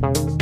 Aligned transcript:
Bye. 0.00 0.39